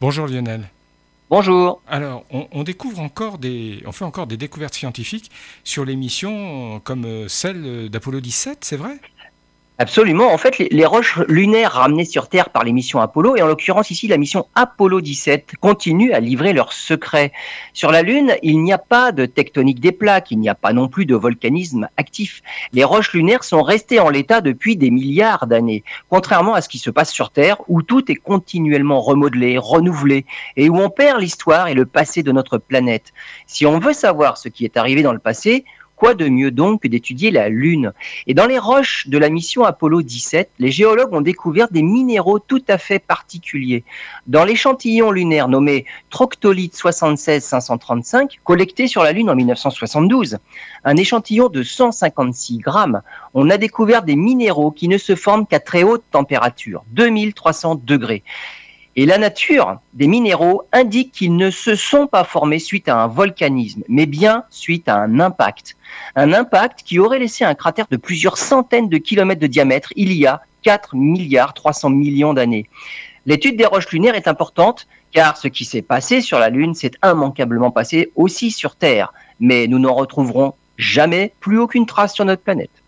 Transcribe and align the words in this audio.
Bonjour 0.00 0.28
Lionel. 0.28 0.68
Bonjour. 1.28 1.82
Alors, 1.88 2.24
on, 2.30 2.62
découvre 2.62 3.00
encore 3.00 3.38
des, 3.38 3.82
on 3.84 3.90
fait 3.90 4.04
encore 4.04 4.28
des 4.28 4.36
découvertes 4.36 4.74
scientifiques 4.74 5.30
sur 5.64 5.84
les 5.84 5.96
missions 5.96 6.80
comme 6.84 7.04
euh, 7.04 7.28
celle 7.28 7.90
d'Apollo 7.90 8.20
17, 8.20 8.64
c'est 8.64 8.76
vrai? 8.76 9.00
Absolument. 9.80 10.32
En 10.32 10.38
fait, 10.38 10.58
les, 10.58 10.86
roches 10.86 11.20
lunaires 11.28 11.70
ramenées 11.70 12.04
sur 12.04 12.28
Terre 12.28 12.50
par 12.50 12.64
les 12.64 12.72
missions 12.72 12.98
Apollo, 12.98 13.36
et 13.36 13.42
en 13.42 13.46
l'occurrence 13.46 13.92
ici 13.92 14.08
la 14.08 14.16
mission 14.16 14.46
Apollo 14.56 15.00
17, 15.00 15.52
continuent 15.60 16.12
à 16.12 16.18
livrer 16.18 16.52
leurs 16.52 16.72
secrets. 16.72 17.30
Sur 17.74 17.92
la 17.92 18.02
Lune, 18.02 18.34
il 18.42 18.60
n'y 18.60 18.72
a 18.72 18.78
pas 18.78 19.12
de 19.12 19.24
tectonique 19.24 19.78
des 19.78 19.92
plaques, 19.92 20.32
il 20.32 20.40
n'y 20.40 20.48
a 20.48 20.56
pas 20.56 20.72
non 20.72 20.88
plus 20.88 21.06
de 21.06 21.14
volcanisme 21.14 21.88
actif. 21.96 22.42
Les 22.72 22.82
roches 22.82 23.12
lunaires 23.12 23.44
sont 23.44 23.62
restées 23.62 24.00
en 24.00 24.10
l'état 24.10 24.40
depuis 24.40 24.76
des 24.76 24.90
milliards 24.90 25.46
d'années, 25.46 25.84
contrairement 26.10 26.54
à 26.54 26.60
ce 26.60 26.68
qui 26.68 26.78
se 26.78 26.90
passe 26.90 27.12
sur 27.12 27.30
Terre, 27.30 27.58
où 27.68 27.82
tout 27.82 28.10
est 28.10 28.16
continuellement 28.16 29.00
remodelé, 29.00 29.58
renouvelé, 29.58 30.26
et 30.56 30.68
où 30.68 30.76
on 30.76 30.90
perd 30.90 31.20
l'histoire 31.20 31.68
et 31.68 31.74
le 31.74 31.86
passé 31.86 32.24
de 32.24 32.32
notre 32.32 32.58
planète. 32.58 33.12
Si 33.46 33.64
on 33.64 33.78
veut 33.78 33.92
savoir 33.92 34.38
ce 34.38 34.48
qui 34.48 34.64
est 34.64 34.76
arrivé 34.76 35.02
dans 35.02 35.12
le 35.12 35.20
passé, 35.20 35.64
Quoi 35.98 36.14
de 36.14 36.28
mieux 36.28 36.52
donc 36.52 36.82
que 36.82 36.88
d'étudier 36.88 37.32
la 37.32 37.48
Lune? 37.48 37.92
Et 38.28 38.34
dans 38.34 38.46
les 38.46 38.60
roches 38.60 39.08
de 39.08 39.18
la 39.18 39.30
mission 39.30 39.64
Apollo 39.64 40.02
17, 40.02 40.48
les 40.60 40.70
géologues 40.70 41.12
ont 41.12 41.20
découvert 41.20 41.68
des 41.72 41.82
minéraux 41.82 42.38
tout 42.38 42.62
à 42.68 42.78
fait 42.78 43.00
particuliers. 43.00 43.82
Dans 44.28 44.44
l'échantillon 44.44 45.10
lunaire 45.10 45.48
nommé 45.48 45.86
Troctolite 46.10 46.76
76535, 46.76 48.38
collecté 48.44 48.86
sur 48.86 49.02
la 49.02 49.10
Lune 49.10 49.28
en 49.28 49.34
1972, 49.34 50.38
un 50.84 50.96
échantillon 50.96 51.48
de 51.48 51.64
156 51.64 52.58
grammes, 52.58 53.02
on 53.34 53.50
a 53.50 53.58
découvert 53.58 54.04
des 54.04 54.14
minéraux 54.14 54.70
qui 54.70 54.86
ne 54.86 54.98
se 54.98 55.16
forment 55.16 55.48
qu'à 55.48 55.58
très 55.58 55.82
haute 55.82 56.04
température, 56.12 56.84
2300 56.92 57.80
degrés. 57.84 58.22
Et 59.00 59.06
la 59.06 59.16
nature 59.16 59.78
des 59.94 60.08
minéraux 60.08 60.64
indique 60.72 61.12
qu'ils 61.12 61.36
ne 61.36 61.50
se 61.50 61.76
sont 61.76 62.08
pas 62.08 62.24
formés 62.24 62.58
suite 62.58 62.88
à 62.88 62.96
un 62.96 63.06
volcanisme, 63.06 63.84
mais 63.88 64.06
bien 64.06 64.42
suite 64.50 64.88
à 64.88 64.96
un 64.96 65.20
impact. 65.20 65.76
Un 66.16 66.32
impact 66.32 66.82
qui 66.84 66.98
aurait 66.98 67.20
laissé 67.20 67.44
un 67.44 67.54
cratère 67.54 67.86
de 67.88 67.96
plusieurs 67.96 68.36
centaines 68.36 68.88
de 68.88 68.98
kilomètres 68.98 69.40
de 69.40 69.46
diamètre 69.46 69.92
il 69.94 70.12
y 70.14 70.26
a 70.26 70.42
4 70.64 70.96
milliards 70.96 71.54
300 71.54 71.90
millions 71.90 72.34
d'années. 72.34 72.68
L'étude 73.24 73.56
des 73.56 73.66
roches 73.66 73.88
lunaires 73.92 74.16
est 74.16 74.26
importante 74.26 74.88
car 75.12 75.36
ce 75.36 75.46
qui 75.46 75.64
s'est 75.64 75.80
passé 75.80 76.20
sur 76.20 76.40
la 76.40 76.48
Lune 76.48 76.74
s'est 76.74 76.90
immanquablement 77.04 77.70
passé 77.70 78.10
aussi 78.16 78.50
sur 78.50 78.74
Terre. 78.74 79.12
Mais 79.38 79.68
nous 79.68 79.78
n'en 79.78 79.94
retrouverons 79.94 80.54
jamais 80.76 81.34
plus 81.38 81.60
aucune 81.60 81.86
trace 81.86 82.14
sur 82.14 82.24
notre 82.24 82.42
planète. 82.42 82.82